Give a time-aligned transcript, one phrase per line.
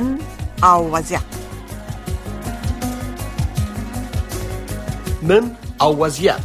[0.00, 0.18] نن
[0.62, 1.20] او وضعیت
[5.22, 6.40] نن او وضعیت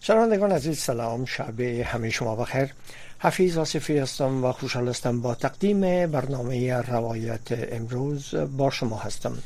[0.00, 1.24] شنوندگان عزیز سلام.
[1.24, 2.68] شب همه شما بخیر.
[3.18, 9.38] حفیظ آصفی هستم و خوشحال هستم با تقدیم برنامه روایت امروز با شما هستم.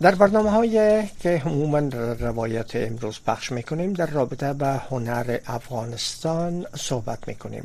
[0.00, 1.78] در برنامه های که عموما
[2.18, 7.64] روایت امروز پخش می‌کنیم در رابطه به هنر افغانستان صحبت می‌کنیم.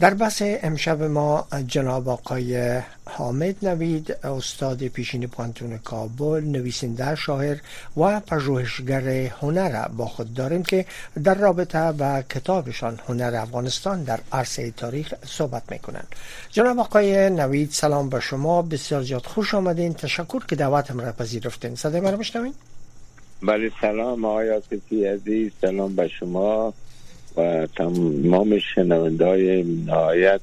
[0.00, 7.56] در بحث امشب ما جناب آقای حامد نوید استاد پیشین پانتون کابل نویسنده شاعر
[7.96, 10.86] و پژوهشگر هنر با خود داریم که
[11.24, 16.08] در رابطه با کتابشان هنر افغانستان در عرصه تاریخ صحبت می‌کنند
[16.50, 18.62] جناب آقای نوید سلام به شما.
[18.62, 19.94] بسیار زیاد خوش آمدین.
[19.94, 21.74] تشکر که دعوتم را پذیرفتین.
[21.74, 22.54] صدای مرا میشنوین
[23.42, 24.60] بله سلام آقای
[25.06, 25.52] عزیز.
[25.60, 26.74] سلام به شما.
[27.36, 30.40] و تمام شنونده های نهایت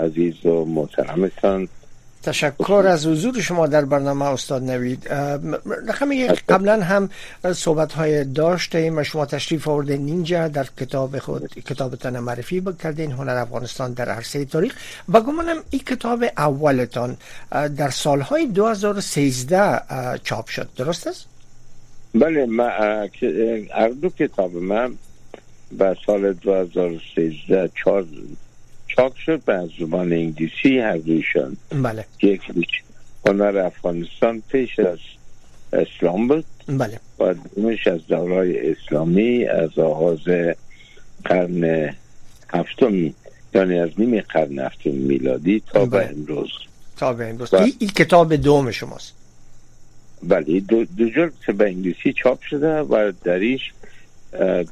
[0.00, 1.68] عزیز و محترمتان.
[2.22, 5.08] تشکر از حضور شما در برنامه استاد نوید.
[5.88, 7.10] رقم قبلا هم
[7.52, 13.36] صحبت های داشتیم و شما تشریف آوردین اینجا در کتاب خود کتابتان معرفی کردین هنر
[13.36, 14.74] افغانستان در عرصه تاریخ.
[15.08, 17.16] و گمانم این کتاب اولتان
[17.76, 19.80] در سالهای 2013
[20.24, 20.68] چاپ شد.
[20.76, 21.26] درست است؟
[22.14, 22.68] بله ما
[23.74, 24.94] اردو کتاب من
[25.72, 28.06] به سال 2013 چار
[28.86, 31.56] چاپ شد به زبان انگلیسی هر دویشان.
[31.82, 32.04] بله.
[32.22, 32.42] یک
[33.26, 34.98] هنر افغانستان پیش از
[35.72, 36.44] اسلام بود.
[36.68, 37.00] بله.
[37.18, 40.20] و دومش از دورای اسلامی از آغاز
[41.24, 41.94] قرن
[42.52, 43.14] هفتم
[43.54, 46.08] یعنی از نیم قرن هفتم میلادی تا به بله.
[46.08, 46.50] امروز.
[46.96, 47.54] تا به امروز.
[47.54, 49.14] این ای کتاب دوم شماست.
[50.22, 53.72] بله دو, دو جلد که به انگلیسی چاپ شده و دریش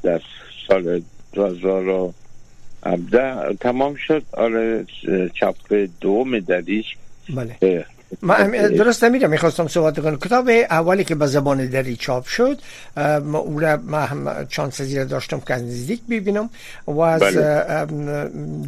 [0.03, 0.21] در
[0.67, 1.01] سال
[1.33, 4.23] 2017 تمام شد.
[4.33, 4.85] آره
[5.33, 5.55] چاپ
[6.01, 6.85] دوم دریش
[7.35, 7.85] بله.
[8.21, 10.17] ما هم- درست نمیرم می‌خواستم صحبت کنم.
[10.17, 12.57] کتاب اولی که به زبان دری چاپ شد
[12.97, 16.49] ام، او را ما هم چانس زیر داشتم که نزدیک ببینم.
[16.87, 17.85] و از بله.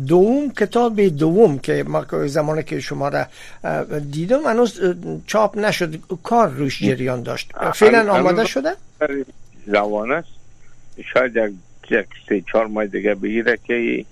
[0.07, 3.25] دوم کتاب دوم که ما که زمانی که شما را
[4.11, 4.81] دیدم هنوز
[5.27, 5.95] چاپ نشد.
[6.23, 7.51] کار روش جریان داشت.
[7.73, 8.71] فعلا آماده شده؟
[9.67, 10.29] روان است.
[11.13, 11.37] شاید
[11.91, 14.05] یک, سه چهار ماه دیگه بگیره که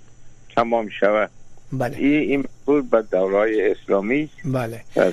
[0.56, 1.30] تمام شود
[1.72, 1.96] بله.
[1.96, 4.30] این این بود به دورای اسلامی.
[4.44, 4.80] بله.
[4.96, 5.12] از,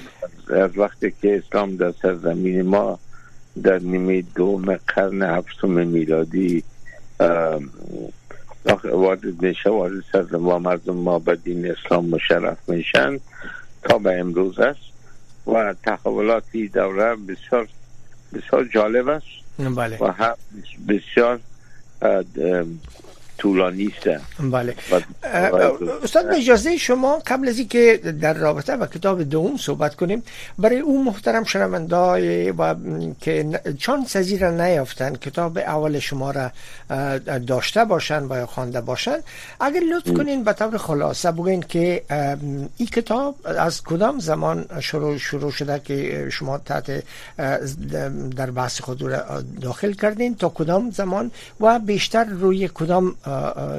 [0.49, 2.99] از وقتی که اسلام در سرزمین ما
[3.63, 6.63] در نیمه دوم قرن هفتم میلادی
[8.83, 13.19] وارد میشه وارد سرزمین و مردم ما به دین اسلام مشرف میشن
[13.83, 14.79] تا به امروز است
[15.47, 17.67] و تحولاتی دوره بسیار
[18.33, 19.25] بسیار جالب است.
[19.75, 19.97] بله.
[19.97, 20.33] و
[20.87, 21.39] بسیار
[22.01, 22.81] uh, um,
[23.37, 24.75] طولانی است بله
[26.03, 30.23] استاد به اجازه شما قبل از اینکه در رابطه با کتاب دوم صحبت کنیم
[30.59, 32.75] برای اون محترم شنوندای و
[33.21, 36.51] که چانس از را نیافتن کتاب اول شما را
[37.47, 39.17] داشته باشن و یا خوانده باشن
[39.59, 42.03] اگر لطف کنین به طور خلاصه بگین که
[42.77, 47.03] این کتاب از کدام زمان شروع شروع شده که شما تحت
[48.35, 49.03] در بحث خود
[49.61, 53.15] داخل کردین؟ تا کدام زمان و بیشتر روی کدام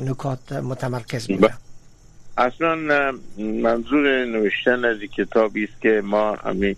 [0.02, 1.54] نکات متمرکز بوده
[2.38, 2.74] اصلا
[3.38, 6.76] منظور نوشتن از این کتابی است که ما همین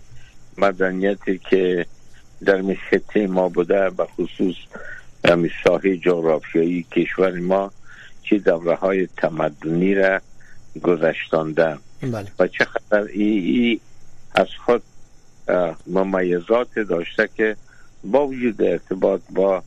[0.57, 1.85] مدنیتی که
[2.45, 4.55] در می خطه ما بوده به خصوص
[5.25, 7.71] همین ساحه جغرافیایی کشور ما
[8.23, 10.21] چه دوره های تمدنی را
[10.83, 11.77] گذشتانده.
[12.01, 12.27] بله.
[12.39, 13.79] و چقدر ای, ای
[14.35, 14.83] از خود
[15.87, 17.55] ممیزات داشته که
[18.03, 19.63] با وجود ارتباط با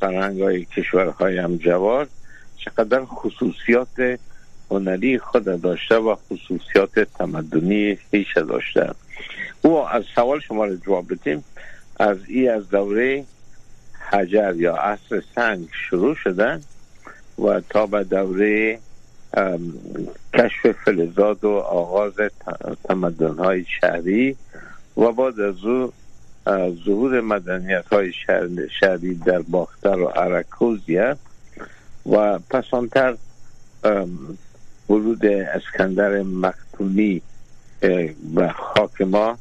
[0.00, 2.08] فرهنگ های کشورهای همجوار
[2.56, 4.18] چقدر خصوصیات
[4.70, 8.90] هنری خود داشته و خصوصیات تمدنی خیش داشته
[9.62, 11.44] او از سوال شما را جواب بدیم
[11.98, 13.24] از ای از دوره
[14.10, 16.60] حجر یا عصر سنگ شروع شدن
[17.38, 18.78] و تا به دوره
[20.34, 22.12] کشف فلزات و آغاز
[22.84, 24.36] تمدن های شهری
[24.96, 25.92] و بعد از او
[26.84, 28.12] ظهور مدنیت های
[28.80, 31.16] شهری در باختر و عرکوزیه
[32.06, 33.14] و پسانتر
[34.88, 37.22] ورود اسکندر مقتونی
[37.82, 39.38] اه، به خاک ما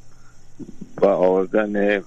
[0.97, 2.03] و آوردن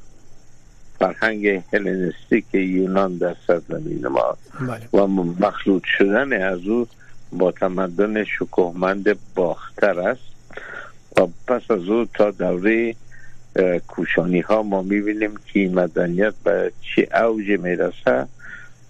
[0.98, 4.36] فرهنگ هلنستیک یونان در سرزمین ما.
[4.60, 5.02] بله.
[5.02, 6.86] و مخلوط شدن از او
[7.32, 10.20] با تمدن شکوهمند باختر است.
[11.16, 12.94] و پس از او تا دوره
[13.88, 18.26] کوشانی ها ما می‌بینیم که مدنیت به چه اوج می‌رسه.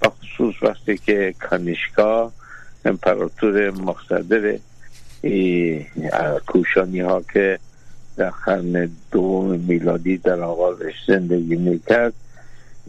[0.03, 2.33] و خصوص وقتی که کانیشکا
[2.85, 4.59] امپراتور مقصدر
[6.47, 7.59] کوشانی ها که
[8.17, 12.13] در قرن دو میلادی در آغازش زندگی می‌کرد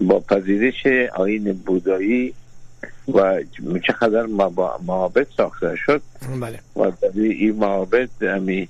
[0.02, 2.34] با پذیرش آین بودایی
[3.14, 3.44] و
[3.88, 4.26] چقدر
[4.88, 6.02] معابد ساخته شد
[6.42, 6.60] بله.
[6.76, 8.70] و در این معابد امی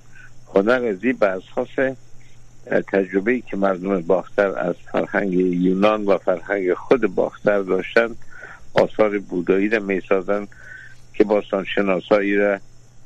[0.55, 1.95] هنر ازی به اساس
[2.69, 8.15] تجربه که مردم باختر از فرهنگ یونان و فرهنگ خود باختر داشتن
[8.73, 10.47] آثار بودایی را می سازن
[11.13, 12.59] که باستان شناسایی را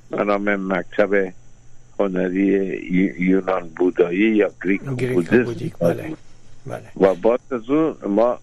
[0.09, 1.33] به نام مکتب
[1.99, 2.41] هنری
[3.19, 6.15] یونان بودایی یا گریک, بودیک بله.
[6.65, 6.83] بله.
[6.99, 8.39] و بعد از او ما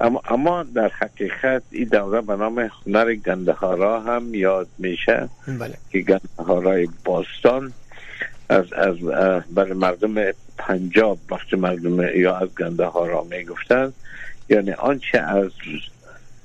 [0.00, 5.74] اما, اما در حقیقت این دوره به نام هنر گندهارا هم یاد میشه بله.
[5.90, 7.72] که گندهارای باستان
[8.52, 8.96] از از
[9.54, 10.14] برای مردم
[10.58, 13.92] پنجاب وقتی مردم یا از گندهارا می‌گفتن.
[14.48, 15.50] یعنی آنچه از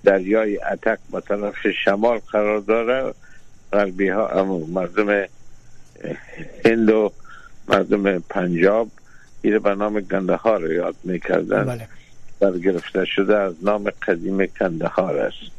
[0.03, 3.13] دریای اتک با طرف شمال قرار داره
[3.73, 4.43] غربی ها
[4.73, 5.25] مردم
[6.65, 7.11] هند و
[7.67, 8.89] مردم پنجاب
[9.41, 11.63] این به نام گندهار رو یاد می‌کردن.
[11.63, 11.87] بله.
[12.39, 15.51] برگرفته شده از نام قدیم کندهار است.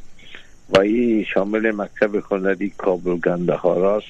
[0.69, 4.07] و این شامل مکتب هنری کابل گندهار است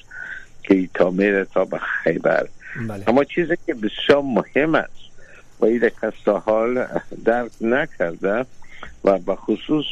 [0.69, 2.47] که تا میره تا به خیبر
[2.87, 3.03] بله.
[3.09, 5.09] اما چیزی که بسیار مهم است
[5.59, 6.85] و این کس تا حال
[7.25, 8.45] درک نکرده
[9.03, 9.85] و به خصوص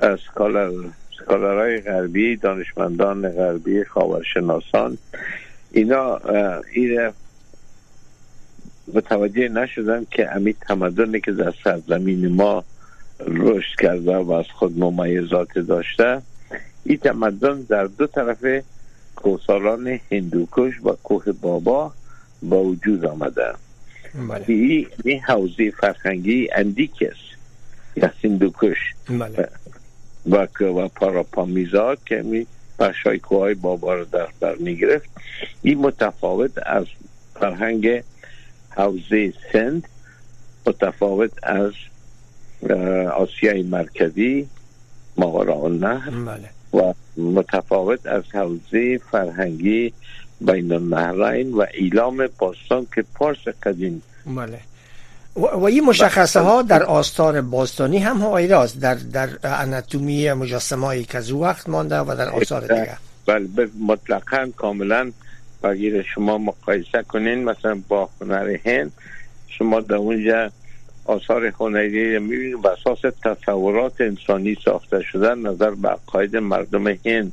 [0.00, 0.70] سکالر
[1.18, 4.98] سکالرهای غربی دانشمندان غربی خاورشناسان
[5.72, 6.20] اینا
[6.72, 7.10] این
[8.94, 12.64] متوجه نشدن که امی تمدنی که در سرزمین ما
[13.26, 16.22] رشد کرده و از خود ممیزات داشته
[16.84, 18.62] این تمدن در دو طرف
[19.16, 21.92] کوسالان هندوکش و کوه بابا
[22.42, 23.52] با وجود آمده
[24.28, 24.44] بله.
[25.04, 27.38] این حوزه فرهنگی اندیک است
[27.96, 28.78] یا هندوکش
[29.08, 29.48] بله.
[30.26, 32.46] و و پاراپامیزا که می
[32.78, 35.10] بخشای کوهای بابا رو در بر می گرفت
[35.62, 36.86] این متفاوت از
[37.34, 38.02] فرهنگ
[38.70, 39.88] حوزه سند
[40.66, 41.72] متفاوت از
[43.16, 44.48] آسیای مرکزی
[45.16, 46.50] ماورا نهر بله.
[46.72, 49.92] و متفاوت از حوزه فرهنگی
[50.40, 54.02] بین النهرین و ایلام باستان که پارس قدیم.
[54.26, 54.58] بله.
[55.36, 61.18] و, این مشخصه ها در آستار باستانی هم است در در اناتومی مجسمه هایی که
[61.18, 62.96] از وقت مانده و در آثار دیگه.
[63.26, 63.48] بله
[63.86, 65.12] مطلقا کاملا
[65.64, 67.44] اگر شما مقایسه کنین.
[67.44, 68.92] مثلا با هنر هند
[69.48, 70.50] شما در اونجا
[71.04, 77.32] آثار هنری می‌بینید به اساس تصورات انسانی ساخته شدن نظر به عقاید مردم هند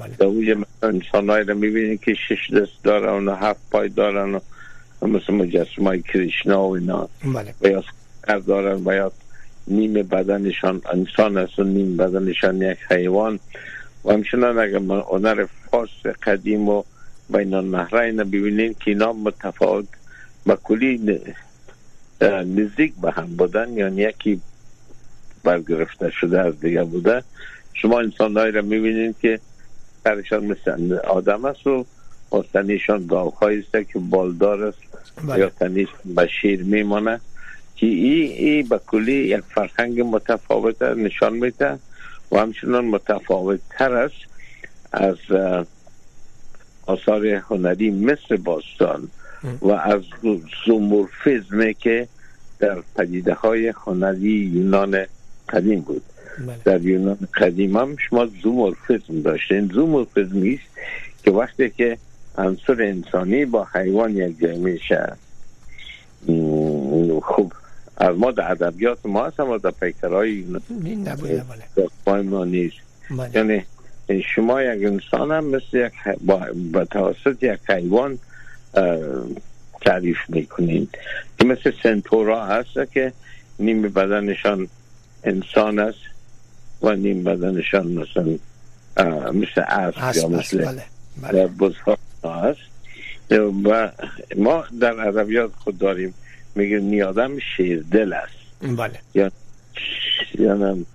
[0.00, 0.16] بله.
[0.18, 4.40] در اونجا انسان رو می‌بینید که شش دست دارن و هفت پای دارن
[5.02, 7.54] و مثل مجسمه های کریشنا و اینا بله.
[7.62, 7.84] و یا
[8.26, 9.12] سر دارن و یا
[9.68, 13.40] نیم بدنشان انسان است و نیم بدنشان یک حیوان
[14.04, 14.78] و همچنان اگر
[15.10, 16.82] هنر فارس قدیم و
[17.30, 19.86] بین النهرین ببینین که اینا متفاوت
[20.46, 21.20] با کلی
[22.22, 24.40] نزدیک به هم بودن یعنی یکی
[25.44, 27.22] برگرفته شده از دیگه بوده
[27.74, 29.40] شما انسان را می‌بینید که
[30.04, 31.84] سرشان مثل آدم است و
[32.52, 34.78] تنیشان گاو است که بالدار است
[35.24, 35.38] بله.
[35.38, 37.20] یا تنیش به شیر میمانه
[37.76, 41.78] که ای, ای به کلی یک فرهنگ متفاوت نشان میده
[42.32, 44.14] و همچنان متفاوت تر است
[44.92, 45.16] از
[46.86, 49.08] آثار هنری مثل باستان
[49.62, 50.02] و از
[50.66, 52.08] زومورفیزمی که
[52.60, 55.06] در پدیده های هنری یونان
[55.48, 56.02] قدیم بود
[56.38, 56.56] بله.
[56.64, 60.78] در یونان قدیم هم شما زومورفیزم داشتین زومورفیزمی است
[61.24, 61.98] که وقتی که
[62.38, 65.12] عنصر انسانی با حیوان یک جای میشه
[67.22, 67.52] خوب
[67.96, 69.72] از ما در ادبیات ما هست اما در
[70.14, 71.44] این نبوده
[72.06, 72.22] بله.
[72.22, 72.76] ما نیست
[73.10, 73.30] بله.
[73.34, 73.64] یعنی
[74.34, 78.18] شما یک انسان هم مثل یک با, با توسط یک حیوان
[79.80, 80.88] تعریف می‌کنین
[81.38, 83.12] که مثل سنتورا هست که
[83.58, 84.68] نیم بدنشان
[85.24, 85.98] انسان است
[86.82, 88.36] و نیم بدنشان مثل
[89.32, 90.82] مثل اسب یا مثل بله.
[91.22, 91.46] بله.
[91.46, 92.60] بزها هست.
[93.30, 93.90] و
[94.36, 96.14] ما در ادبیات خود داریم.
[96.54, 98.76] میگه نیادم شیردل است.
[98.76, 98.98] بله.
[99.14, 99.30] یا
[100.38, 100.86] یعنی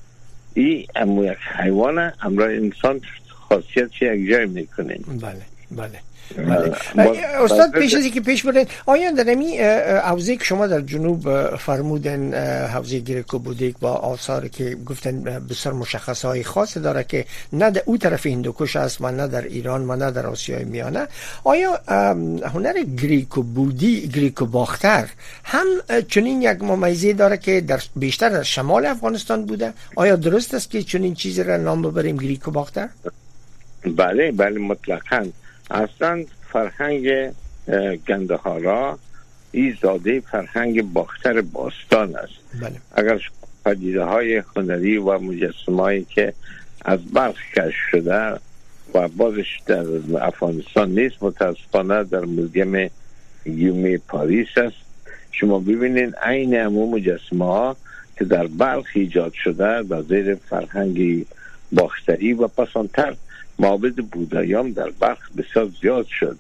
[0.54, 5.06] این امو یک حیوانه امرای انسان خاصیت یک جای می‌کنیم.
[5.08, 6.00] بله بله بله.
[7.44, 12.34] استاد پیش از که پیش برین آیا در امی حوزه که شما در جنوب فرمودن
[12.68, 17.82] حوزه گریکو بودیک با آثار که گفتن بسیار مشخص های خاص داره که نه در
[17.86, 21.08] او طرف هندوکش است و نه در ایران و نه در آسیای میانه.
[21.44, 21.80] آیا
[22.54, 25.10] هنر گریکو بودی گریکو باختر
[25.44, 25.68] هم
[26.08, 30.84] چنین یک ممیزه داره که در بیشتر در شمال افغانستان بوده؟ آیا درست است که
[30.84, 32.90] چنین چیزی را نام ببریم گریکو باختر؟
[33.96, 35.26] بله بله مطلقا.
[35.72, 37.32] اصلا فرهنگ
[38.08, 39.00] گندهارا
[39.52, 42.76] ای زاده فرهنگ باختر باستان است بله.
[42.96, 43.22] اگر
[43.66, 46.34] پدیده های هنری و مجسمه که
[46.86, 48.40] از برخ کش شده
[48.94, 49.86] و بازش در
[50.22, 52.92] افغانستان نیست متاسفانه در موزیم
[53.46, 54.76] یومی پاریس است
[55.32, 57.78] شما ببینید عین امو مجسمه ها
[58.18, 61.26] که در بلخ ایجاد شده در زیر فرهنگی
[61.72, 63.16] باختری و پسانتر
[63.60, 66.38] معابد بودایام در بخش بسیار زیاد شد.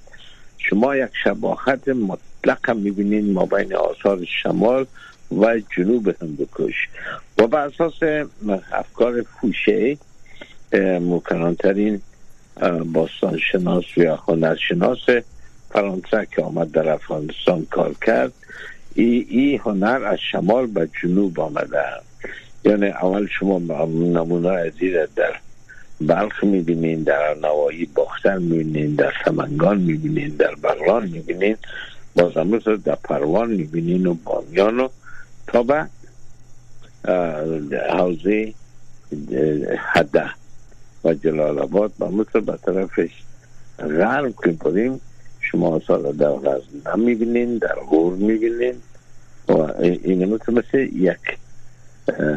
[0.57, 2.77] شما یک شباهت مطلق هم
[3.33, 4.85] ما بین آثار شمال
[5.31, 6.89] و جنوب هندوکش.
[7.37, 8.27] و به اساس
[8.71, 9.97] افکار فوشه
[11.01, 12.01] مکنانترین
[12.93, 14.99] باستان شناس یا هنرشناس
[15.69, 18.33] فرانسه که آمد در افغانستان کار کرد
[18.95, 21.83] ای, ای هنر از شمال به جنوب آمده.
[22.65, 24.71] یعنی اول شما نمونه از
[25.15, 25.39] در
[26.01, 31.57] بلخ می‌بینین در نوایی باختر می‌بینین در سمنگان می‌بینین در بغلان می‌بینین
[32.15, 34.89] باز امروز در پروان می‌بینین و بامیان و
[35.47, 35.87] تا به
[37.89, 38.53] حوزه
[39.93, 40.29] حده
[41.03, 41.91] و جلال آباد.
[41.99, 43.09] و مثل به طرفش
[43.79, 45.01] غرب که بریم
[45.41, 48.75] شما سال در غزنه می‌بینین در غور می‌بینین.
[49.47, 49.53] و
[50.03, 51.17] این مثل مثل یک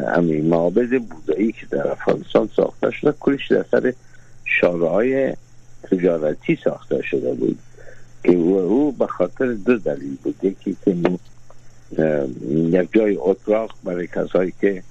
[0.07, 3.93] امی معابد بودایی که در افغانستان ساخته شده کلش در سر
[4.45, 5.33] شارهای
[5.83, 7.59] تجارتی ساخته شده بود
[8.23, 10.35] که او به خاطر دو دلیل بود.
[10.43, 10.95] یکی که
[12.51, 14.83] یک جای اتراق برای کسایی که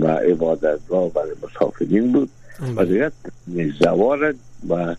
[0.00, 2.30] و عبادت و برای مسافرین بود
[2.76, 3.10] و دیگر
[3.80, 4.34] زوارد
[4.68, 4.96] و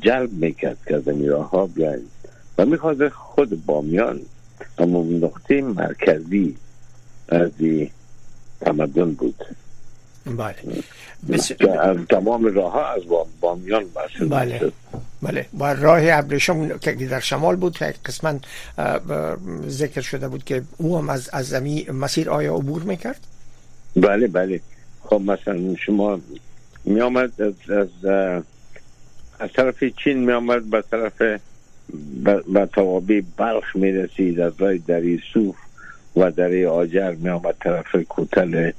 [0.00, 2.04] جلب می‌کرد که از راه ها بیاین
[2.58, 4.20] و می‌خواد خود بامیان
[4.78, 6.56] اما نقطه مرکزی
[7.28, 7.50] از
[8.60, 9.44] تمدن بود.
[10.36, 10.54] بله.
[11.80, 13.02] از تمام راه ها از
[13.40, 13.84] بامیان
[14.30, 14.72] بله.
[15.22, 15.46] بله.
[15.58, 18.34] و راه ابریشم که در شمال بود که قسما
[19.68, 23.20] ذکر شده بود که او هم از, از زمین مسیر آیا عبور می‌کرد؟
[23.96, 24.60] بله بله.
[25.04, 26.20] خب مثلا شما
[26.84, 28.04] می آمد از, از,
[29.38, 31.22] از طرف چین می آمد به طرف
[32.52, 35.56] به توابی بلخ می رسید از راه دری صوف
[36.18, 38.70] و در آجر می آمد طرف کوتل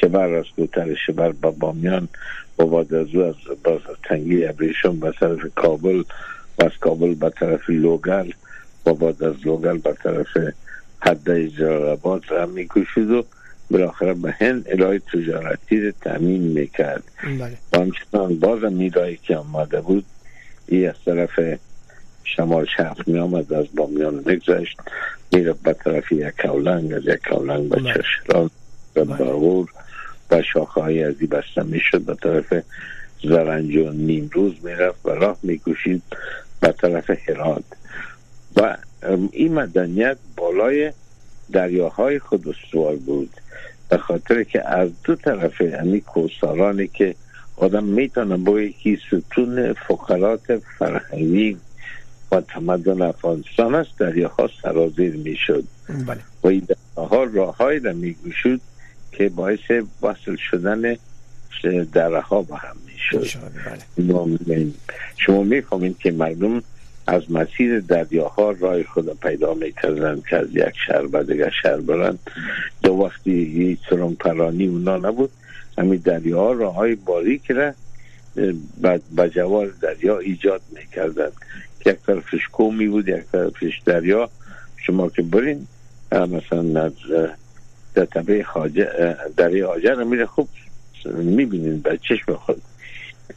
[0.00, 2.08] شبر از کوتل شبر با بامیان
[2.58, 6.02] و بعد از او از باز تنگی ابریشم به طرف کابل
[6.58, 8.30] و از کابل به طرف لوگل
[8.86, 10.36] و بعد از لوگل به طرف
[11.00, 13.24] حده جلال را می کشید و
[13.70, 17.58] بالاخره به هند الهی تجارتی را تامین می‌کرد بله.
[17.72, 20.04] و همچنان باز میرایی که آمده بود
[20.68, 21.58] ای از طرف
[22.36, 24.78] شمال شرق می آمد از بامیان نگذشت
[25.32, 28.50] میره به طرف یک کولنگ از یک کولنگ به چشران
[28.94, 29.68] به باغور
[30.30, 32.00] و شاخه های ازی بسته می‌شد.
[32.00, 32.62] به طرف
[33.22, 36.02] زرنج و نیمروز می‌رفت و راه می‌کشید
[36.60, 37.64] به طرف هرات.
[38.56, 38.76] و
[39.32, 40.92] این مدنیت بالای
[41.52, 43.30] دریاهای خود استوار بود.
[43.88, 47.14] به خاطر که از دو طرف یعنی کوسارانی که
[47.56, 51.56] آدم می‌تونه با یکی ستون فقرات فرهنگی
[52.32, 55.64] و تمدن افغانستان است دریاها سرازیر می‌شد.
[56.06, 56.20] بله.
[56.42, 58.60] و این دریاها راههایی را میگوشد
[59.12, 59.70] که باعث
[60.02, 60.96] وصل شدن
[61.92, 63.38] درها به هم می‌شد.
[63.96, 64.66] بله.
[65.16, 66.62] شما می‌فهمید که مردم
[67.06, 72.18] از مسیر دریاها راه خود پیدا می‌کردن که از یک شهر به دیگر شهر برن
[72.82, 75.30] دو وقتی هیچ سرم پرانی اونا نبود.
[75.78, 77.72] همین دریا راه های باریک را
[79.16, 81.28] به جوار دریا ایجاد می‌کردن
[81.86, 84.30] یک طرفش کومی بود یک طرفش دریا
[84.76, 85.66] شما که برین
[86.12, 86.92] مثلا از
[87.94, 88.44] در طبعه
[89.36, 90.48] دریا آجر میره خوب
[91.14, 92.62] می‌بینین به چشم خود.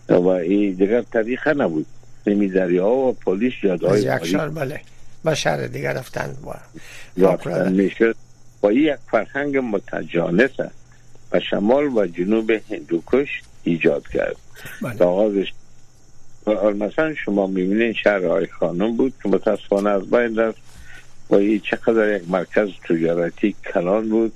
[0.09, 1.85] و این دیگر طریقه نبود.
[2.27, 4.81] نمی دریا و پولیس یادهای یک شهر بله.
[5.23, 6.35] به شهر دیگر رفتن
[7.17, 7.37] و
[7.69, 8.15] می‌شد
[8.63, 10.49] و یک فرهنگ متجانس
[11.31, 14.35] و شمال و جنوب هندوکش ایجاد کرد.
[14.81, 15.03] بله.
[15.03, 15.53] آغازش
[16.47, 20.61] مثلا شما می‌بینید شهر های خانم بود که متاسفانه از بین رفت
[21.29, 24.33] و چقدر یک مرکز تجارتی کلان بود.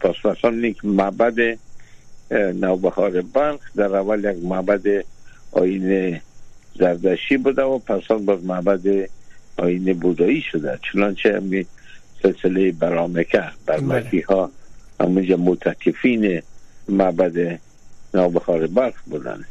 [0.00, 1.58] پاس مثلا یک معبد
[2.30, 5.04] نوبهار بلخ در اول یک معبد
[5.52, 6.20] آین
[6.78, 9.08] زردشی بوده و پس باز معبد
[9.56, 10.78] آین بودایی شده.
[10.92, 11.66] چنانچه همی
[12.22, 14.50] سلسله برامکه برمکی ها
[15.00, 16.42] همونجا متکفین
[16.88, 17.58] معبد
[18.14, 19.44] نوبهار بلخ بودن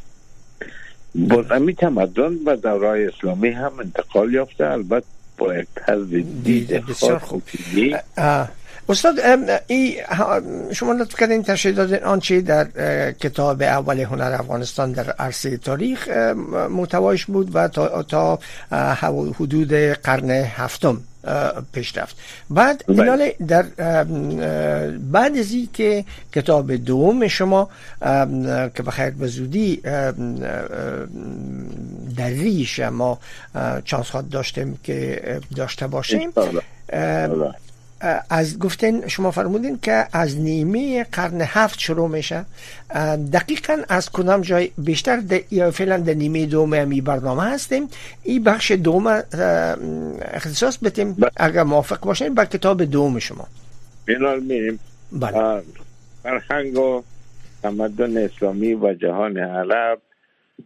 [1.14, 5.06] باز امی تمدن و دورای اسلامی هم انتقال یافته البته
[5.38, 6.08] با یک طرز
[6.44, 7.22] دید خاص
[8.88, 9.20] استاد
[9.66, 9.96] ای
[10.72, 12.64] شما لطف کردین تشریح دادین آنچه در
[13.12, 16.08] کتاب اول هنر افغانستان در عرصه تاریخ
[16.70, 18.38] محتوایش بود و تا, تا
[19.40, 21.00] حدود قرن هفتم.
[21.72, 22.16] پیش رفت
[22.50, 23.36] بعد بله.
[23.48, 23.62] در
[25.12, 27.68] بعد از که کتاب دوم شما
[28.74, 29.76] که بخیر به زودی
[32.16, 33.18] در ریش ما
[33.84, 36.32] چانس داشتیم که داشته باشیم
[38.30, 42.44] از گفتن شما فرمودین که از نیمه قرن هفت شروع میشه
[43.32, 45.20] دقیقا از کدام جای بیشتر
[45.70, 47.88] فعلا در نیمه دوم همی برنامه هستیم
[48.22, 49.06] این بخش دوم
[50.22, 51.16] اختصاص بتیم.
[51.36, 53.46] اگر موافق باشین با کتاب دوم شما
[54.04, 54.78] بینال میریم
[55.12, 55.62] بله.
[56.22, 57.02] فرهنگ و
[57.62, 59.98] تمدن اسلامی و جهان عرب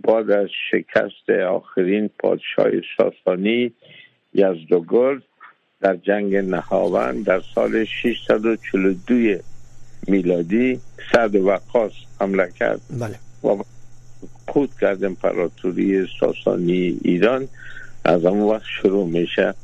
[0.09, 3.73] بعد از شکست آخرین پادشاه ساسانی
[4.35, 5.23] یزدگرد
[5.85, 9.43] در جنگ نهاوند در سال 642
[10.07, 10.81] میلادی
[11.12, 12.81] سعد وقاص حمله کرد.
[12.91, 13.19] بله.
[13.45, 13.62] و
[14.49, 17.49] خود کرد امپراتوری ساسانی ایران.
[18.05, 19.55] از اون وقت شروع میشه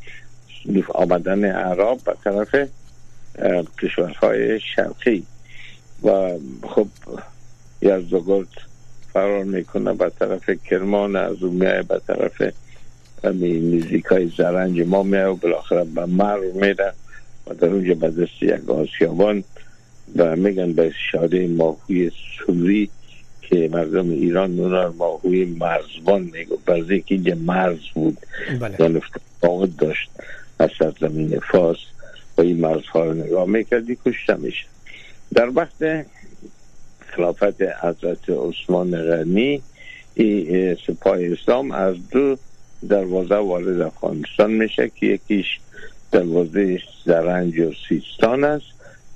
[0.94, 2.68] آمدن عرب به طرف
[3.82, 5.26] کشورهای شرقی.
[6.02, 6.88] و خب
[7.82, 8.48] یزدگرد
[9.12, 11.36] فرار می‌کنه به طرف کرمان از
[11.88, 12.52] به طرف
[13.28, 16.92] میزیک های زرنج ما میه و بالاخره به مر میره
[17.46, 19.44] و در اونجا به دست یک آسیابان
[20.16, 22.90] و میگن به شاده ماهوی سوری
[23.42, 28.18] که مردم ایران نونا ماهوی مرزبان میگو برزه که اینجا مرز بود
[28.60, 28.76] بله.
[28.80, 29.00] یعنی
[29.78, 30.10] داشت
[30.58, 31.76] از سرزمین فاس
[32.38, 34.66] و این مرزها رو نگاه می‌کردی کشته میشه
[35.34, 36.06] در وقت
[37.06, 39.62] خلافت حضرت عثمان غنی
[40.86, 42.36] سپاه اسلام از دو
[42.88, 45.46] دروازه وارد افغانستان میشه که یکیش
[46.12, 48.66] دروازه زرنج و سیستان است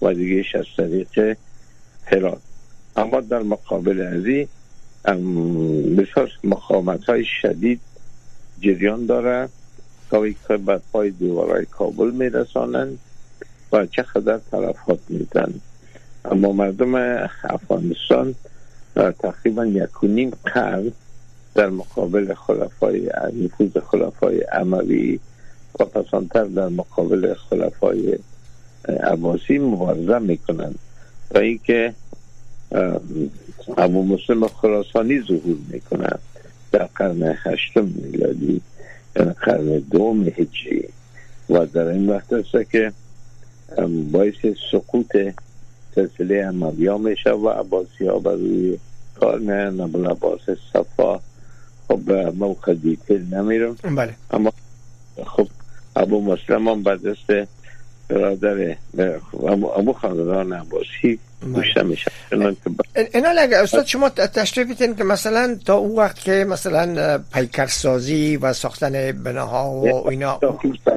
[0.02, 1.36] و دیگهش از طریق
[2.04, 2.40] هرات.
[2.96, 4.48] اما در مقابل ازی
[5.96, 7.80] بسیار مقامت های شدید
[8.60, 9.48] جریان داره.
[10.10, 12.98] تا که به پای دیوارای کابل میرسانند
[13.72, 15.54] و چه خدر طرفات میدن.
[16.24, 16.94] اما مردم
[17.44, 18.34] افغانستان
[18.94, 20.92] تقریبا یک و نیم قرن
[21.54, 23.10] در مقابل خلفای
[23.42, 25.20] نفوذ خلفای عموی
[25.80, 28.18] و پسانتر در مقابل خلفای
[28.88, 30.78] عباسی مبارزه می‌کنند.
[31.30, 31.94] تا اینکه
[33.76, 36.18] ابو مسلم خراسانی ظهور می‌کنند
[36.72, 38.60] در قرن هشتم میلادی
[39.14, 40.88] در قرن دوم هجری.
[41.50, 42.92] و در این وقت است که
[44.12, 44.34] باعث
[44.72, 45.16] سقوط
[45.94, 48.78] سلسله امویا میشه و عباسی ها بر روی
[49.20, 50.40] کار میان ابو عباس
[50.72, 51.20] صفا
[51.88, 53.76] خب موقع دیتیل نمیرم.
[53.96, 54.14] بله.
[54.30, 54.52] اما
[55.26, 55.48] خب
[55.96, 57.48] ابو مسلم هم به دست
[58.08, 58.76] برادر
[59.76, 61.18] ابو خاندان عباسی
[61.54, 61.82] گوشته بله.
[61.82, 62.10] میشه.
[63.14, 68.52] اینا اگر استاد شما تشریف بیتین که مثلا تا اون وقت که مثلا پیکرسازی و
[68.52, 70.40] ساختن بناها و اینا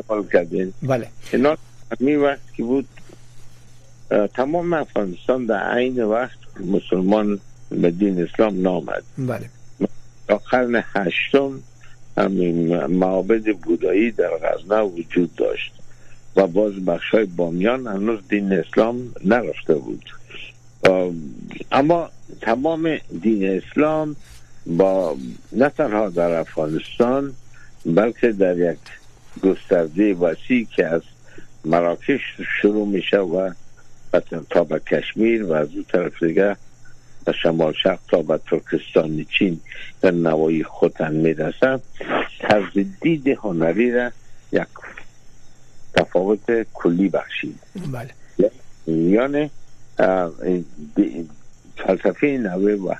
[0.08, 0.74] سوال کردین.
[0.84, 1.08] بله.
[1.34, 1.58] اینا
[2.00, 2.88] می وقت که بود
[4.34, 9.04] تمام افغانستان در عین وقت مسلمان به دین اسلام نامد.
[9.18, 9.50] بله.
[10.28, 11.60] تا قرن هشتم
[12.18, 15.74] همین معابد بودایی در غزنه وجود داشت
[16.36, 20.04] و باز بخشای بامیان هنوز دین اسلام نرفته بود.
[21.72, 22.10] اما
[22.42, 24.16] تمام دین اسلام
[24.66, 25.18] با
[25.52, 27.34] نه تنها در افغانستان
[27.86, 28.78] بلکه در یک
[29.44, 31.02] گسترده وسیع که از
[31.66, 32.22] مراکش
[32.62, 33.52] شروع میشه و
[34.50, 36.56] تا به کشمیر و از اون طرف دیگه
[37.28, 39.60] و شمال شرق تا به ترکستان چین
[40.02, 41.82] در نوایی خوتن می‌رسد
[42.40, 44.12] طرز دید هنری را
[44.52, 44.68] یک
[45.94, 47.60] تفاوت کلی بخشید
[47.92, 48.52] بله.
[48.88, 49.50] یعنی
[51.78, 52.96] فلسفه نوه و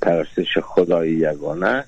[0.00, 1.84] پرستش خدای یگانه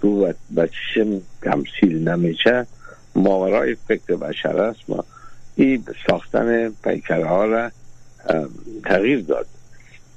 [0.00, 2.66] تو و چشم تمثیل نمیشه.
[3.14, 4.80] ماورای فکر بشر است.
[4.88, 5.04] ما
[5.56, 7.70] این ساختن پیکره ها را
[8.84, 9.46] تغییر داد.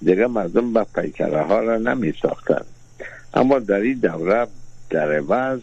[0.02, 2.62] دیگه مردم به پیکره ها را نمی ساختن.
[3.34, 4.48] اما در این دوره
[4.90, 5.60] در عوض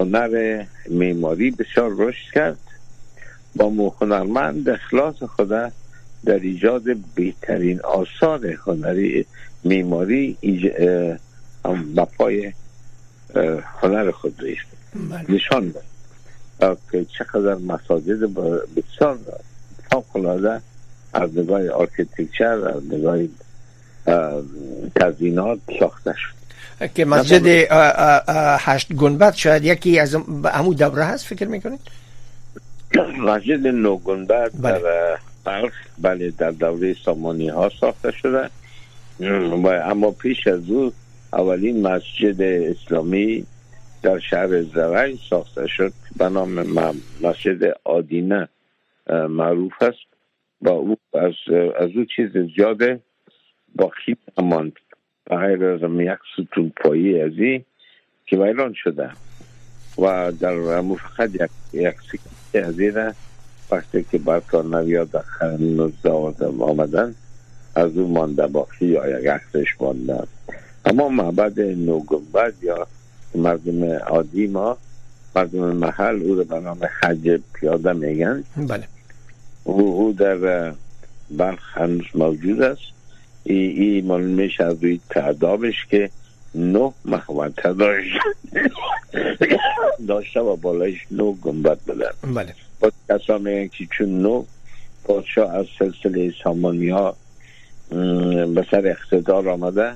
[0.00, 2.58] هنر معماری بسیار رشد کرد.
[3.56, 5.70] با هنرمند اخلاص خدا
[6.24, 6.82] در ایجاد
[7.14, 9.26] بهترین آثار هنری
[9.64, 10.36] معماری
[11.96, 12.52] بپای
[13.82, 14.66] هنر خود ریخت.
[15.10, 15.24] بله.
[15.28, 16.78] نشان داد.
[16.92, 18.20] که چقدر مساجد
[18.76, 19.18] بسیار
[19.90, 20.16] فوق
[21.12, 23.18] از نگاه architecture از نگاه
[24.94, 27.46] تزئینات ساخته شد که مسجد
[28.58, 31.80] هشت گنبد شاید یکی از همون دوره هست فکر می‌کنید؟
[33.28, 35.18] مسجد نو گنبت بله.
[35.44, 38.50] در بله در دوره سامانی ها ساخته شده
[39.84, 40.92] اما پیش از او
[41.32, 43.46] اولین مسجد اسلامی
[44.02, 46.66] در شهر زرعی ساخته شد به نام
[47.20, 48.48] مسجد آدینه
[49.28, 50.08] معروف است
[50.60, 51.32] با او از,
[51.78, 53.00] از او چیز زیاده
[53.78, 54.72] باقی نماند
[55.30, 57.64] غیر از یک ستون پایی ازی
[58.26, 59.10] که ویران شده.
[59.98, 63.14] و در فقط یک, یک سکه از
[63.70, 66.10] وقتی که برکار نویاد در قرن نوزده
[66.60, 67.14] آمدن
[67.74, 70.22] از او مانده باقی یا یک عکسش مانده.
[70.84, 72.86] اما معبد نوگنبد یا
[73.34, 74.78] مردم عادی ما
[75.36, 78.44] مردم محل او رو به نام حج پیاده میگن.
[78.56, 78.84] بله.
[79.64, 80.72] او, در
[81.30, 82.97] برخ هنوز موجود است.
[83.48, 86.10] ای, ای میشه از روی تعدابش که
[86.54, 88.18] نه محوطه داشت
[90.08, 92.54] داشته و بالایش نو گنبت بودن بله.
[92.80, 94.44] با کسا میگن که چون نو
[95.04, 97.16] پادشاه از سلسله سامانی ها
[98.54, 99.94] به سر اقتدار آمده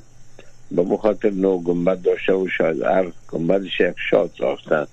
[0.70, 4.86] به مخاطر نو گنبت داشته و شاید هر گنبتش یک شاد ساختن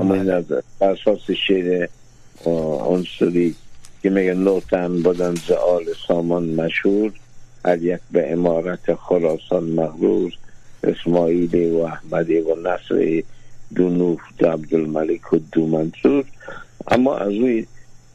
[0.00, 0.44] اما این از
[0.80, 1.88] اساس شیر
[2.90, 3.54] انصری
[4.02, 7.12] که میگن نوتن بودن زعال سامان مشهور.
[7.64, 10.32] هر یک به امارت خراسان مغرور
[10.84, 13.22] اسماعیل و احمدی و نصر
[13.74, 16.24] دو عبدالملک و دو منصور.
[16.88, 17.66] اما از روی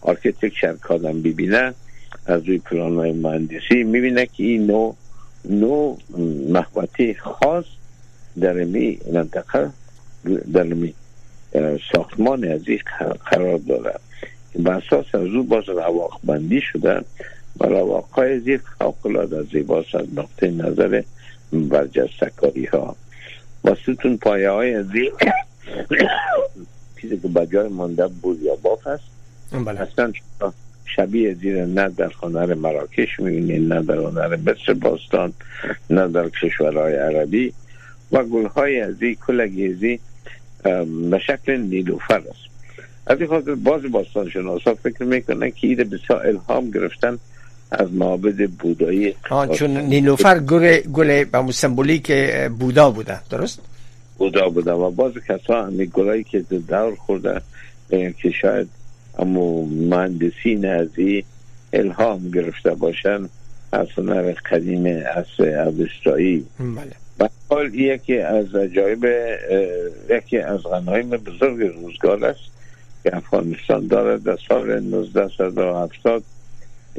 [0.01, 1.73] آرکیتکچر کادم ببینه
[2.25, 4.95] از روی پلان های مهندسی می‌بینه که این نوع
[5.49, 5.95] نو
[6.49, 7.65] محوطه خاص
[8.39, 9.69] در می منطقه
[10.53, 10.93] در می
[11.93, 12.61] ساختمان از
[13.25, 13.93] قرار داره.
[14.59, 17.01] به اساس از او باز رواق بندی شده.
[17.59, 21.03] و رواق های از یک فوق زیباست از نقطه نظر
[21.53, 22.95] برجستکاری ها
[23.63, 24.85] و ستون پایه های از
[27.01, 29.03] چیزی که بجای مانده بود یا باف هست
[29.65, 29.81] بله.
[29.81, 30.11] اصلا
[30.85, 35.33] شبیه زیر نه در هنر مراکش می‌بینید نه در هنر مصر باستان
[35.89, 37.53] نه در کشورهای عربی.
[38.11, 39.99] و گلهای ازی کلگی ازی
[41.09, 42.47] به شکل نیلوفر است.
[43.07, 47.19] از این خاطر باز باستان شناسا فکر می‌کنن که ایده بسیار الهام گرفتن
[47.71, 49.15] از معابد بودایی
[49.53, 52.11] چون نیلوفر گل گل به سمبولیک
[52.59, 53.59] بودا بوده درست؟
[54.17, 57.41] بودا بوده و باز کسا همی گلایی که دور خورده
[57.89, 58.67] که شاید
[59.19, 61.23] اما مهندسی نزی
[61.73, 63.29] الهام گرفته باشن
[63.71, 67.29] از هنر قدیم از اوستایی بله.
[67.49, 69.05] حال یکی از عجایب
[70.09, 72.39] یکی از غنایم بزرگ روزگار است
[73.03, 76.23] که افغانستان داره در سال 1970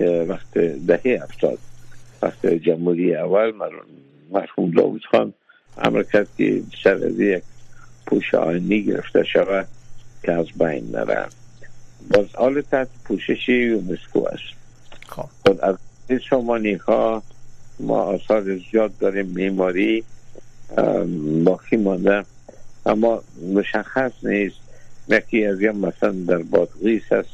[0.05, 1.59] وقت دهه 70
[2.23, 3.53] وقت جمهوری اول
[4.31, 5.35] مرحوم داود خان
[5.79, 7.43] امر کرد که سر از یک
[8.07, 9.69] پوش آینی گرفته شود
[10.23, 11.29] که از بین نرم
[12.15, 14.59] باز حال تحت پوشش یونسکو است.
[15.09, 15.29] خب,
[15.63, 15.77] از
[16.31, 17.23] شمانی ها
[17.81, 20.05] ما آثار زیاد داریم میماری
[21.45, 22.25] باقی مانده.
[22.87, 23.23] اما
[23.55, 24.57] مشخص نیست
[25.09, 27.29] یکی از یا مثلا در بادغیس است.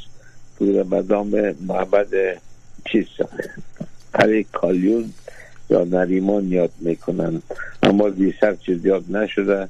[0.58, 2.38] پور بدام معبد
[2.92, 3.06] چیز
[4.14, 5.12] پری کالیون
[5.70, 7.42] یا نریمان یاد می‌کنن.
[7.82, 9.68] اما دیسر چیز یاد نشده.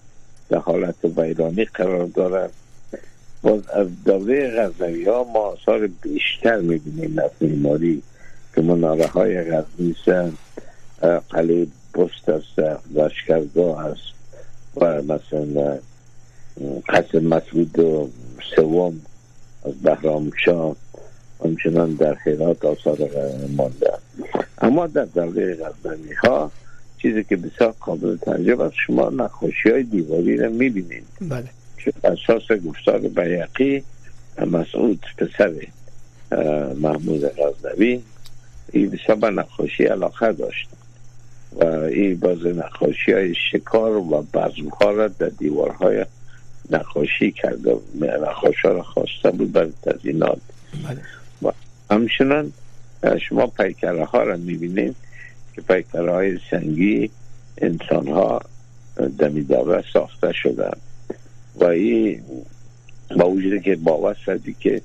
[0.48, 2.50] در حالت ویرانی قرار دارد
[3.42, 8.02] باز از دوره غزنوی ها ما آثار بیشتر می‌بینیم از معماری
[8.54, 10.32] که مناره های غزنیس
[11.30, 14.14] قلعه بست است لشکرگاه است
[14.76, 15.78] و مثلا
[16.88, 18.10] قصر مسعود
[18.56, 19.00] سوم
[19.64, 20.76] از بهرام شاه.
[21.44, 22.98] همچنان در خیرات آثار
[23.56, 23.90] مانده.
[24.58, 26.50] اما در دوره غزنوی ها
[27.02, 31.06] چیزی که بسیار قابل تنجب است شما نقاشی های دیواری را می‌بینید.
[31.20, 31.48] بله.
[31.78, 33.82] که اساس گفتار بیقی
[34.46, 35.52] مسعود پسر
[36.76, 38.02] محمود غزنوی
[38.72, 40.68] این بسیار به نقاشی علاقه داشت
[41.60, 46.06] و این باز نقاشی های شکار و بزمها را در دیوارهای
[46.70, 50.40] نقاشی کرده نقاشی را خواسته بود برای تزینات
[50.88, 51.00] بله.
[51.90, 52.52] همچنان
[53.28, 54.96] شما پیکره ها را می‌بینید
[55.54, 57.10] که پیکره های سنگی
[57.58, 58.40] انسان ها
[59.18, 59.46] دمی
[59.92, 60.78] ساخته شدن
[61.56, 62.22] و این
[63.16, 64.82] با وجود که باور شدی که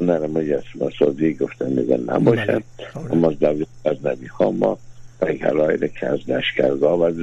[0.00, 2.62] هنر مجسمه سازی گفتن میگن نباشد
[2.94, 3.12] بله.
[3.12, 4.78] اما دولت از نبی ما
[5.20, 7.10] پیکرهایی که از لشکرگاه و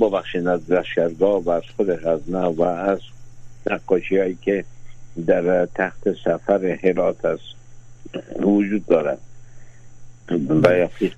[0.00, 2.98] ببخشین از لشکرگاه و از خود غزنه و از
[3.66, 4.64] نقاشی هایی که
[5.26, 7.42] در تحت سفر هرات است
[8.40, 9.18] وجود دارد.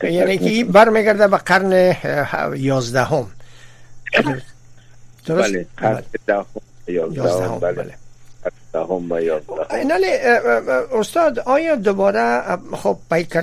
[0.02, 1.96] یعنی که برمیگرده به قرن
[2.57, 3.26] یازدهم.
[5.26, 6.46] درست؟ بله قرن دهم
[6.88, 7.94] یازدهم بله.
[10.92, 13.42] استاد آیا دوباره خب پیکر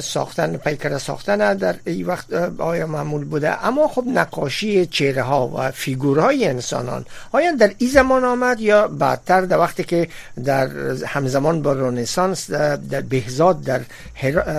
[0.00, 5.70] ساختن پیکر ساختن در این وقت آیا معمول بوده؟ اما خب نقاشی چهره ها و
[5.70, 10.08] فیگورهای انسانان آیا در این زمان آمد یا بعدتر؟ در وقتی که
[10.44, 10.68] در
[11.06, 13.80] همزمان با رنسانس در بهزاد در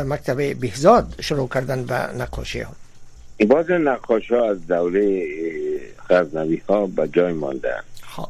[0.04, 2.72] مکتب بهزاد شروع کردن به نقاشی ها؟
[3.48, 5.24] باز نقاش ها از دوره
[6.10, 7.76] غزنوی ها به جای مانده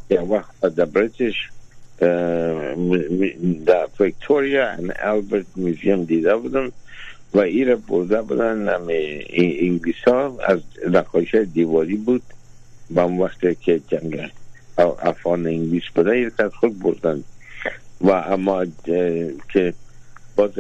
[0.09, 1.49] یا وقت در بریتش
[1.97, 6.71] در ویکتوریا و البرت میزیم دیده بودم
[7.33, 8.69] و ایره برده بودن
[9.29, 12.21] انگلیس ها از نقاش دیواری بود.
[12.89, 14.31] با اون وقت که جنگ
[14.77, 17.23] افغان انگلیس بوده ایره از خود بردن.
[18.01, 18.65] و اما
[19.53, 19.73] که
[20.35, 20.51] باز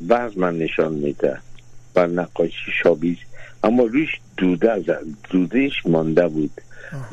[0.00, 1.38] بعض من نشان میده
[1.96, 3.16] و نقاشی شابیز
[3.64, 4.98] اما روش دوده
[5.30, 6.50] دودهش مانده بود.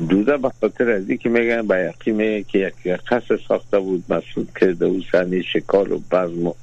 [0.08, 4.86] دوده به خاطر از که میگن به یقیمه که یک قصر ساخته بود مسئول کرده
[4.86, 6.54] او سنی شکار و بزم و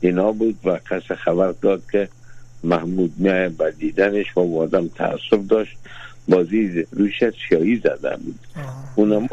[0.00, 2.08] اینا بود و قصر خبر داد که
[2.64, 5.76] محمود میای به دیدنش و آدم تعصب داشت.
[6.28, 8.38] بازی روش سیایی زده بود.
[8.96, 9.28] اونم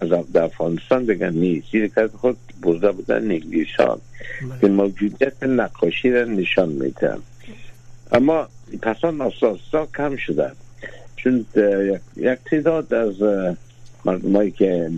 [0.00, 1.66] از افغانستان بگن نیست.
[1.72, 4.00] زیر که خود برده بودن انگلیس ها
[4.42, 4.60] بله.
[4.60, 7.18] که موجودیت نقاشی را نشان میتن
[8.12, 8.48] اما
[8.82, 10.52] پسان اساسا کم شده.
[11.24, 11.46] چون
[12.16, 13.14] یک تعداد از
[14.04, 14.90] مردمایی که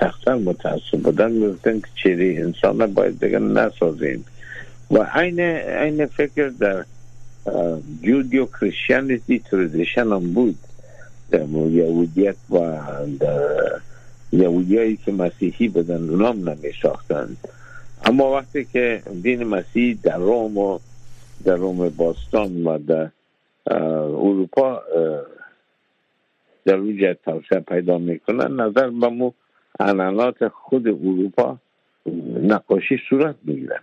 [0.00, 4.24] سختن متاسب بودن می‌گفتن که چیری انسان باید دیگه نسازیم.
[4.90, 6.84] و این این فکر در
[8.02, 10.58] جودیو کریشیانیتی تردیشن هم بود.
[11.30, 12.58] در یهودیت و
[13.20, 13.80] در
[14.32, 17.36] یهودیایی که مسیحی بدن اونام نمی ساختن.
[18.04, 20.78] اما وقتی که دین مسیح در روم و
[21.44, 23.08] در روم باستان و در
[23.66, 24.82] اروپا
[26.64, 29.30] در روی توسعه پیدا می‌کنن نظر به مو
[29.80, 31.58] عنانات خود اروپا
[32.42, 33.80] نقاشی صورت می‌گیرن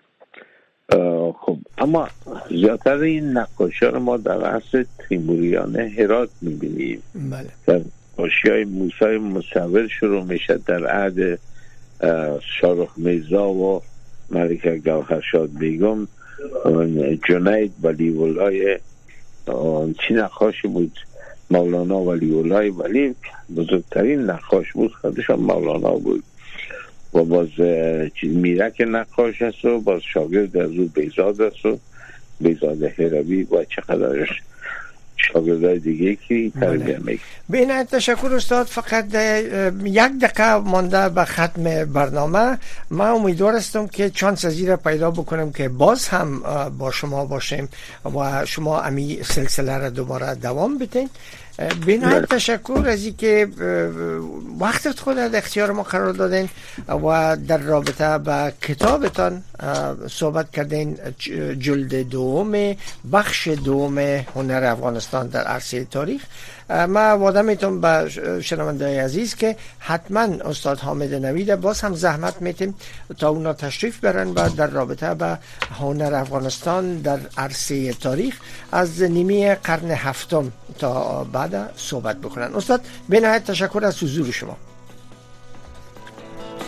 [1.32, 2.08] خب اما
[2.50, 7.04] زیادتر این نقاشی رو ما در عصر تیموریانه هرات می‌بینیم.
[7.16, 7.48] بله.
[7.68, 7.82] در
[8.14, 11.40] نقاشی های موسای مصور شروع میشه در عهد
[12.60, 13.82] شارخ میزا و
[14.32, 16.08] ملکه گوهرشاد بیگم.
[17.30, 18.80] جنید و لیولای
[20.08, 21.00] چی نقاشی بود؟
[21.52, 23.16] مولانا ولی اولای ولی
[23.56, 26.24] بزرگترین نقاش بود خودشان مولانا بود.
[27.14, 27.50] و باز
[28.24, 31.80] میرک نقاش هست و باز شاگرد از او بیزاد است و
[32.42, 34.42] بیزاد هروی و چقدرش
[35.34, 37.20] شاگردای دیگه که تربیه بله.
[37.50, 39.06] می‌کنه تشکر استاد فقط
[39.84, 42.58] یک دقیقه مانده به ختم برنامه.
[42.90, 46.44] من امیدوار هستم که چانس از پیدا بکنم که باز هم
[46.78, 47.70] با شما باشیم
[48.16, 51.10] و شما امی سلسله را دوباره دوام بتین
[51.86, 52.26] بینایت بله.
[52.26, 53.48] تشکر از که
[54.60, 56.50] وقتت خود در اختیار ما قرار دادین
[56.88, 59.44] و در رابطه با کتابتان
[60.10, 60.98] صحبت کردین
[61.60, 62.76] جلد دوم
[63.14, 63.98] بخش دوم
[64.36, 66.22] هنر افغانستان در عرصه تاریخ
[66.72, 68.10] ما وعده می‌تونم به
[68.42, 72.76] شنونده عزیز که حتما استاد حامد نوید باز هم زحمت میتیم
[73.18, 75.38] تا اونا تشریف برن و در رابطه به
[75.80, 78.36] هنر افغانستان در عرصه تاریخ
[78.72, 82.56] از نیمی قرن هفتم تا بعد صحبت بکنن.
[82.56, 84.58] استاد به نهایت تشکر از حضور شما.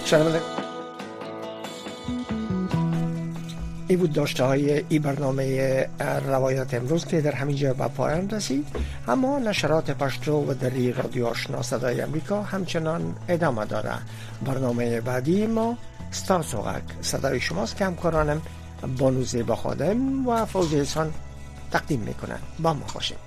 [0.06, 0.63] شنونده.
[3.94, 5.88] این بود داشته های ای برنامه
[6.28, 8.68] روایت امروز که در همینجا به پایان رسید.
[9.08, 13.94] اما نشرات پشتو و دری رادیو آشنا صدای امریکا همچنان ادامه داره.
[14.46, 15.78] برنامه بعدی ما
[16.12, 16.84] ستا سوغک.
[17.02, 18.42] صدای شماست که همکارانم
[18.98, 21.14] بانوزه با خادم و فوزیسان
[21.72, 22.40] تقدیم می‌کنن.
[22.60, 23.18] با ما باشید.